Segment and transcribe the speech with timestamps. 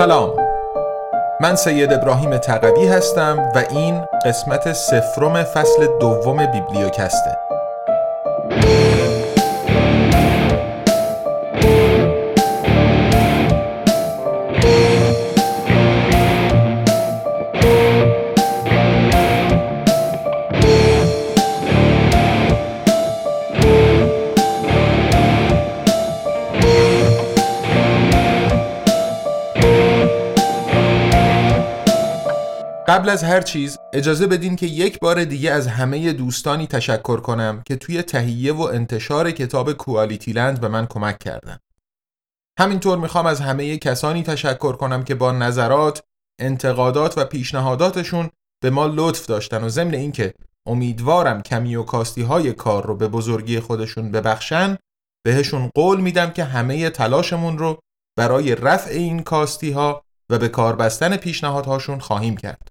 [0.00, 0.30] سلام.
[1.40, 7.49] من سید ابراهیم تقوی هستم و این قسمت سفرم فصل دوم بیبلیوکسته.
[32.90, 37.62] قبل از هر چیز اجازه بدین که یک بار دیگه از همه دوستانی تشکر کنم
[37.66, 41.58] که توی تهیه و انتشار کتاب کوالیتی لند به من کمک کردن.
[42.58, 46.02] همینطور می‌خوام از همه کسانی تشکر کنم که با نظرات،
[46.40, 48.30] انتقادات و پیشنهاداتشون
[48.62, 50.34] به ما لطف داشتن و ضمن اینکه
[50.68, 54.76] امیدوارم کمی و کاستی های کار رو به بزرگی خودشون ببخشن
[55.24, 57.78] بهشون قول میدم که همه تلاشمون رو
[58.18, 62.69] برای رفع این کاستی ها و به کار بستن پیشنهادهاشون خواهیم کرد.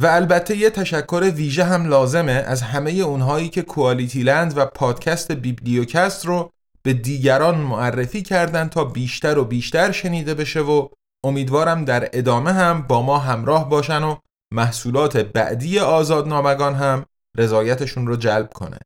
[0.00, 5.32] و البته یه تشکر ویژه هم لازمه از همه اونهایی که کوالیتی لند و پادکست
[5.32, 6.50] بیبلیوکست رو
[6.82, 10.88] به دیگران معرفی کردن تا بیشتر و بیشتر شنیده بشه و
[11.24, 14.16] امیدوارم در ادامه هم با ما همراه باشن و
[14.52, 17.04] محصولات بعدی آزادنامگان هم
[17.36, 18.78] رضایتشون رو جلب کنه.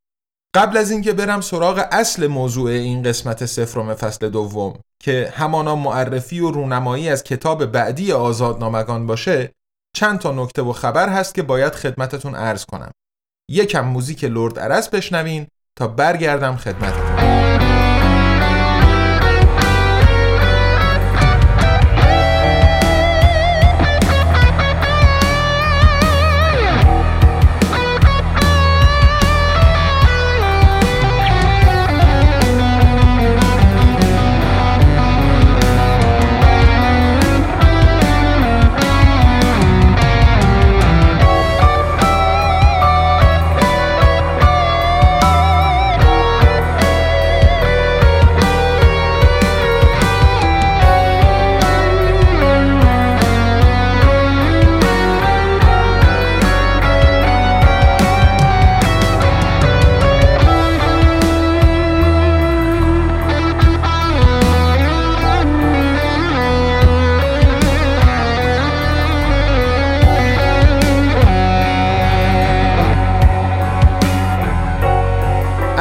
[0.55, 6.41] قبل از اینکه برم سراغ اصل موضوع این قسمت سفرم فصل دوم که همانا معرفی
[6.41, 9.53] و رونمایی از کتاب بعدی آزادنامگان باشه
[9.97, 12.91] چند تا نکته و خبر هست که باید خدمتتون عرض کنم.
[13.51, 15.47] یکم موزیک لرد عرس بشنوین
[15.79, 17.16] تا برگردم خدمتتون.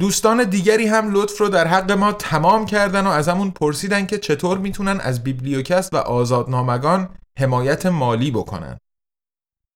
[0.00, 4.58] دوستان دیگری هم لطف رو در حق ما تمام کردن و ازمون پرسیدن که چطور
[4.58, 8.78] می‌تونن از بیبلیوکست و آزادنامگان حمایت مالی بکنن.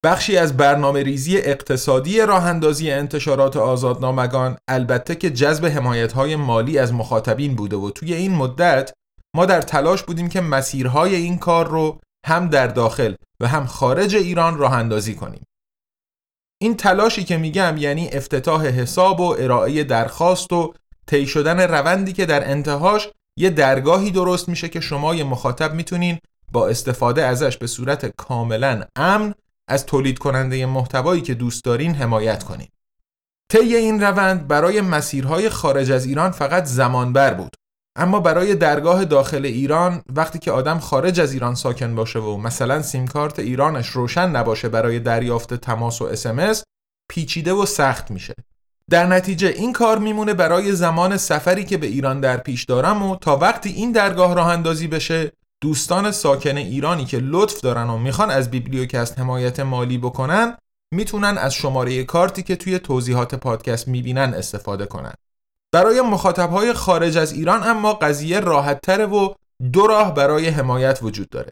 [0.05, 6.77] بخشی از برنامه ریزی اقتصادی راه اندازی انتشارات آزادنامگان البته که جذب حمایت های مالی
[6.77, 8.93] از مخاطبین بوده و توی این مدت
[9.35, 14.15] ما در تلاش بودیم که مسیرهای این کار رو هم در داخل و هم خارج
[14.15, 15.43] ایران راه اندازی کنیم.
[16.57, 20.73] این تلاشی که میگم یعنی افتتاح حساب و ارائه درخواست و
[21.07, 26.19] طی شدن روندی که در انتهاش یه درگاهی درست میشه که شما یه مخاطب می‌تونین
[26.51, 29.33] با استفاده ازش به صورت کاملا امن
[29.67, 32.67] از تولید کننده محتوایی که دوست دارین حمایت کنین.
[33.51, 37.55] طی این روند برای مسیرهای خارج از ایران فقط زمانبر بود
[37.95, 42.81] اما برای درگاه داخل ایران وقتی که آدم خارج از ایران ساکن باشه و مثلا
[42.81, 46.63] سیم کارت ایرانش روشن نباشه برای دریافت تماس و اسمس
[47.09, 48.33] پیچیده و سخت میشه.
[48.89, 53.15] در نتیجه این کار میمونه برای زمان سفری که به ایران در پیش دارم و
[53.15, 55.31] تا وقتی این درگاه راه اندازی بشه
[55.61, 60.57] دوستان ساکن ایرانی که لطف دارن و می‌خوان از بیبلیوکست حمایت مالی بکنن
[60.93, 65.13] می‌تونن از شماره کارتی که توی توضیحات پادکست می‌بینن استفاده کنن.
[65.75, 69.35] برای مخاطبهای خارج از ایران اما قضیه راحت و
[69.73, 71.51] دو راه برای حمایت وجود داره.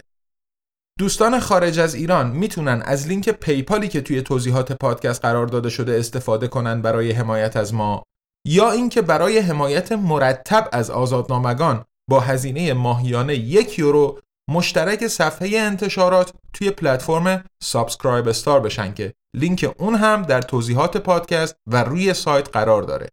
[0.99, 5.69] دوستان خارج از ایران می‌تونن از لینک PayPal ی که توی توضیحات پادکست قرار داده
[5.69, 8.03] شده استفاده کنن برای حمایت از ما
[8.47, 16.33] یا اینکه برای حمایت مرتب از آزادنامگان با هزینه ماهیانه یک یورو مشترک صفحه انتشارات
[16.53, 22.83] توی پلتفرم SubscribeStar بشن که لینک اون هم در توضیحات پادکست و روی سایت قرار
[22.83, 23.09] داره.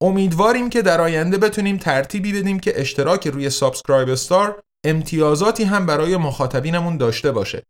[0.00, 6.96] امیدواریم که در آینده بتونیم ترتیبی بدیم که اشتراک روی SubscribeStar امتیازاتی هم برای مخاطبینمون
[6.96, 7.62] داشته باشه.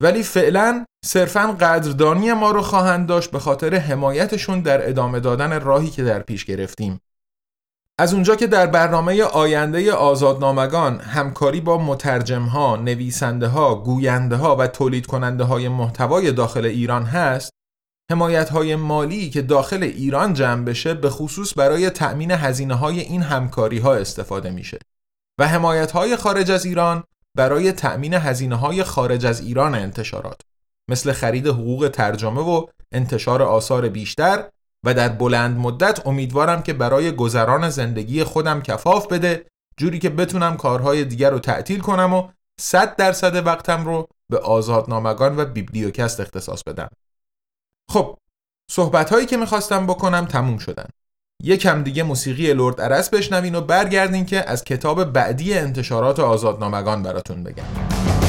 [0.00, 5.90] ولی فعلا صرفا قدردانی ما رو خواهند داشت به خاطر حمایتشون در ادامه دادن راهی
[5.90, 7.00] که در پیش گرفتیم.
[7.98, 14.66] از اونجا که در برنامه آینده آزادنامگان همکاری با مترجمها، نویسنده ها، گوینده ها و
[14.66, 17.55] تولید کننده های محتوای داخل ایران هست
[18.10, 23.22] حمایت های مالی که داخل ایران جمع بشه به خصوص برای تأمین هزینه های این
[23.22, 24.78] همکاری ها استفاده میشه
[25.40, 27.04] و حمایت های خارج از ایران
[27.36, 30.40] برای تأمین هزینه های خارج از ایران انتشارات
[30.90, 34.48] مثل خرید حقوق ترجمه و انتشار آثار بیشتر
[34.84, 39.46] و در بلند مدت امیدوارم که برای گذران زندگی خودم کفاف بده
[39.78, 42.28] جوری که بتونم کارهای دیگر رو تعطیل کنم و
[42.60, 46.88] 100 درصد وقتم رو به آزادنامگان و بیبلیوکست اختصاص بدم.
[47.90, 48.18] خب
[48.70, 50.86] صحبت هایی که می‌خواستم بکنم تموم شدن.
[51.42, 57.44] یکم دیگه موسیقی لرد ارس بشنوین و برگردین که از کتاب بعدی انتشارات آزادنامگان براتون
[57.44, 58.25] بگم.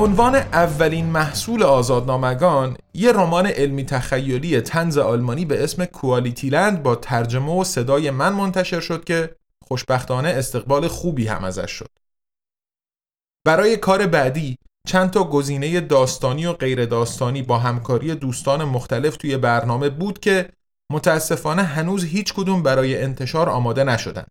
[0.00, 7.60] عنوان اولین محصول آزادنامگان یه رمان علمی تخیلی تنز آلمانی به اسم کوالیتیلند با ترجمه
[7.60, 11.88] و صدای من منتشر شد که خوشبختانه استقبال خوبی هم ازش شد.
[13.46, 19.36] برای کار بعدی چند تا گزینه داستانی و غیر داستانی با همکاری دوستان مختلف توی
[19.36, 20.50] برنامه بود که
[20.92, 24.24] متاسفانه هنوز هیچ کدوم برای انتشار آماده نشدن.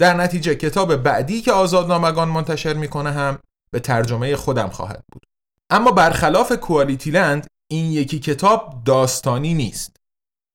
[0.00, 3.38] در نتیجه کتاب بعدی که آزادنامگان منتشر می‌کنه هم
[3.76, 5.22] به ترجمه خودم خواهد بود.
[5.70, 9.96] اما برخلاف کوالیتی لند این یکی کتاب داستانی نیست.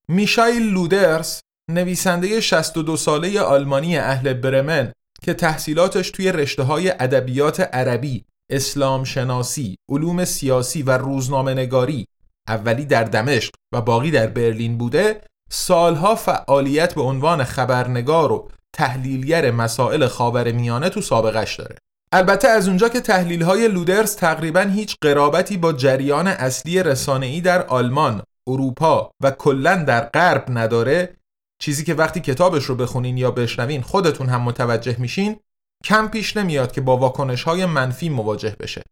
[0.07, 8.25] میشایل لودرس نویسنده 62 ساله آلمانی اهل برمن که تحصیلاتش توی رشته های ادبیات عربی،
[8.51, 12.07] اسلام شناسی، علوم سیاسی و روزنامه نگاری
[12.47, 19.51] اولی در دمشق و باقی در برلین بوده سالها فعالیت به عنوان خبرنگار و تحلیلگر
[19.51, 21.77] مسائل خاورمیانه تو سابقش داره.
[22.13, 27.65] البته از اونجا که تحلیل های لودرز تقریبا هیچ قرابتی با جریان اصلی رسانه‌ای در
[27.65, 31.15] آلمان، اروپا و کلا در غرب نداره
[31.61, 35.39] چیزی که وقتی کتابش رو بخونین یا بشنوین خودتون هم متوجه میشین
[35.83, 38.83] کم پیش نمیاد که با واکنش های منفی مواجه بشه.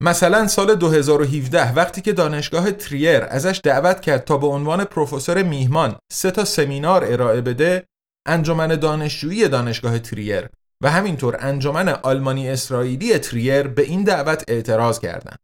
[0.00, 5.96] مثلا سال 2017 وقتی که دانشگاه تریر ازش دعوت کرد تا به عنوان پروفسور میهمان
[6.12, 7.86] سه تا سمینار ارائه بده
[8.26, 10.48] انجمن دانشجویی دانشگاه تریر
[10.80, 15.38] و همینطور انجمن آلمانی اسرائیلی تریر به این دعوت اعتراض کردند.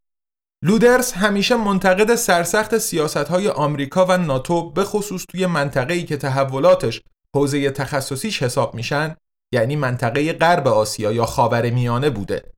[0.65, 7.03] لودرس همیشه منتقد سرسخت سیاست های آمریکا و ناتو به خصوص توی منطقه‌ای که تحولاتش
[7.35, 9.17] حوزه تخصصیش حساب میشن
[9.53, 12.53] یعنی منطقه غرب آسیا یا خاور میانه بوده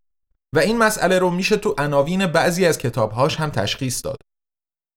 [0.54, 4.16] و این مسئله رو میشه تو عناوین بعضی از کتابهاش هم تشخیص داد.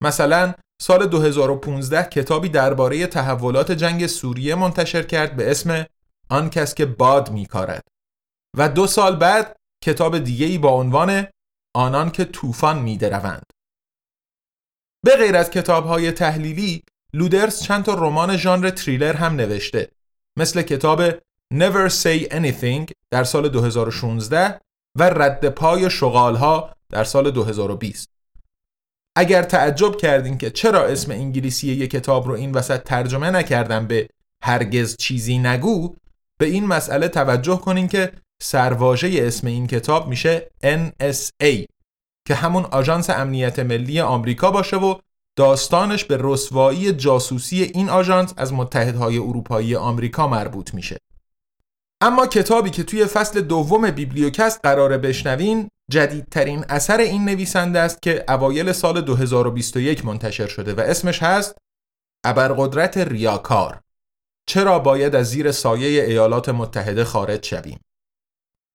[0.04, 5.86] مثلا سال 2015 کتابی درباره تحولات جنگ سوریه منتشر کرد به اسم
[6.30, 7.88] آن کس که باد میکارد
[8.58, 11.28] و دو سال بعد کتاب دیگه‌ای با عنوان
[11.76, 13.44] آنان که طوفان میدروند.
[15.06, 19.92] به غیر از کتابهای تحلیلی لودرس چند تا رمان ژانر تریلر هم نوشته
[20.38, 21.12] مثل کتاب
[21.54, 24.60] Never Say Anything در سال 2016
[24.98, 28.10] و رد پای شغالها در سال 2020
[29.16, 34.10] اگر تعجب کردین که چرا اسم انگلیسی یک کتاب رو این وسط ترجمه نکردم به
[34.44, 35.96] هرگز چیزی نگو
[36.38, 41.66] به این مسئله توجه کنین که سرواژه اسم این کتاب میشه NSA
[42.28, 44.96] که همون آژانس امنیت ملی آمریکا باشه و
[45.38, 50.98] داستانش به رسوایی جاسوسی این آژانس از متحدهای اروپایی آمریکا مربوط میشه.
[52.02, 58.26] اما کتابی که توی فصل دوم بیبلیوکست قراره بشنوین جدیدترین اثر این نویسنده است که
[58.28, 61.58] اوایل سال 2021 منتشر شده و اسمش هست
[62.26, 63.80] ابرقدرت ریاکار
[64.48, 67.80] چرا باید از زیر سایه ایالات متحده خارج شویم؟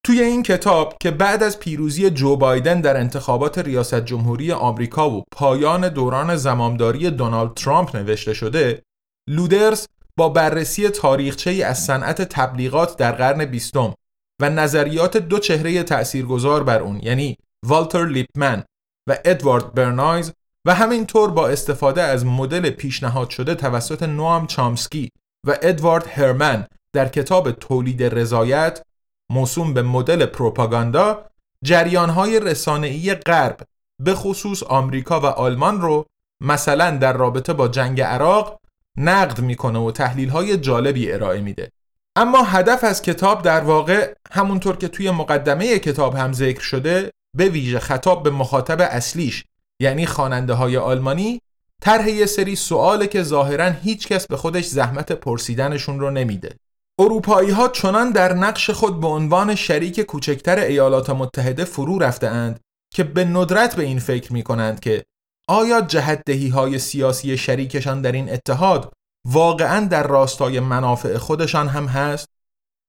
[0.07, 5.25] توی این کتاب که بعد از پیروزی جو بایدن در انتخابات ریاست جمهوری آمریکا و
[5.33, 8.83] پایان دوران زمامداری دونالد ترامپ نوشته شده
[9.29, 9.87] لودرز
[10.17, 13.95] با بررسی تاریخچه از صنعت تبلیغات در قرن بیستم
[14.41, 17.37] و نظریات دو چهره تأثیرگذار بر اون یعنی
[17.67, 18.65] والتر لیپمن
[19.09, 20.33] و ادوارد برنایز
[20.67, 25.11] و همینطور با استفاده از مدل پیشنهاد شده توسط نوام چامسکی
[25.47, 28.83] و ادوارد هرمن در کتاب تولید رضایت
[29.31, 31.25] موسوم به مدل پروپاگاندا
[31.65, 33.61] جریانهای رسانه‌ای غرب
[33.99, 36.07] به خصوص آمریکا و آلمان رو
[36.41, 38.61] مثلا در رابطه با جنگ عراق
[38.97, 41.71] نقد می‌کنه و تحلیل جالبی ارائه میده.
[42.17, 47.49] اما هدف از کتاب در واقع همونطور که توی مقدمه کتاب هم ذکر شده به
[47.49, 49.45] ویژه خطاب به مخاطب اصلیش
[49.81, 51.41] یعنی خواننده های آلمانی
[51.83, 56.57] طرح یه سری سواله که ظاهرا هیچ کس به خودش زحمت پرسیدنشون رو نمیده.
[56.99, 62.61] اروپایی ها چنان در نقش خود به عنوان شریک کوچکتر ایالات متحده فرو رفته اند
[62.95, 65.05] که به ندرت به این فکر می کنند که
[65.49, 68.93] آیا جهتدهی های سیاسی شریکشان در این اتحاد
[69.29, 72.29] واقعا در راستای منافع خودشان هم هست؟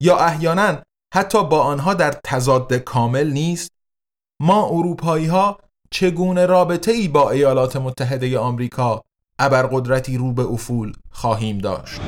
[0.01, 0.81] یا احیانا
[1.13, 3.71] حتی با آنها در تضاد کامل نیست؟
[4.41, 5.59] ما اروپایی ها
[5.93, 9.01] چگونه رابطه ای با ایالات متحده آمریکا
[9.39, 12.01] ابرقدرتی رو به افول خواهیم داشت؟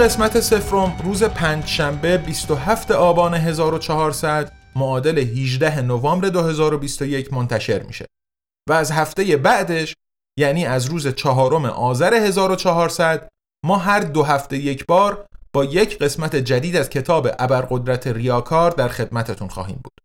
[0.00, 8.06] قسمت سفرم روز پنجشنبه 27 آبان 1400 معادل 18 نوامبر 2021 منتشر میشه
[8.68, 9.94] و از هفته بعدش
[10.38, 13.28] یعنی از روز چهارم آذر 1400
[13.64, 18.88] ما هر دو هفته یک بار با یک قسمت جدید از کتاب ابرقدرت ریاکار در
[18.88, 20.00] خدمتتون خواهیم بود.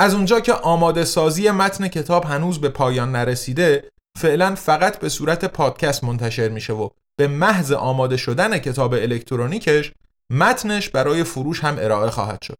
[0.00, 5.44] از اونجا که آماده سازی متن کتاب هنوز به پایان نرسیده فعلا فقط به صورت
[5.44, 9.92] پادکست منتشر میشه و به محض آماده شدن کتاب الکترونیکش
[10.30, 12.56] متنش برای فروش هم ارائه خواهد شد.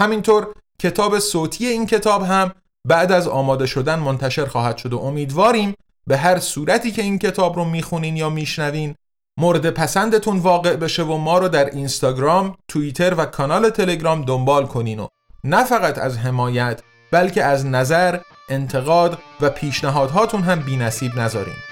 [0.00, 2.52] همینطور کتاب صوتی این کتاب هم
[2.88, 5.74] بعد از آماده شدن منتشر خواهد شد و امیدواریم
[6.06, 8.94] به هر صورتی که این کتاب رو می‌خونین یا میشنوین
[9.36, 15.00] مورد پسندتون واقع بشه و ما رو در اینستاگرام، توییتر و کانال تلگرام دنبال کنین
[15.00, 15.06] و
[15.44, 21.71] نه فقط از حمایت بلکه از نظر، انتقاد و پیشنهادهاتون هم بی نصیب نذارین.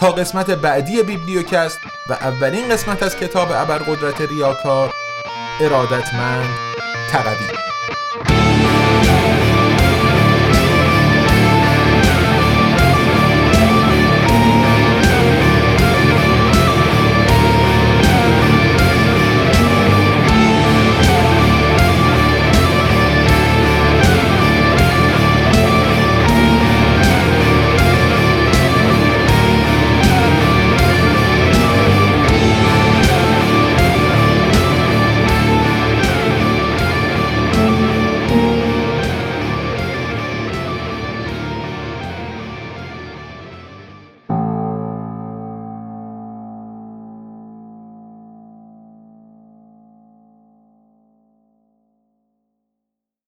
[0.00, 1.78] تا قسمت بعدی بیبلیوکست
[2.08, 4.94] و اولین قسمت از کتاب ابرقدرت ریاکار
[5.60, 6.48] ارادتمند
[7.12, 7.58] تقوی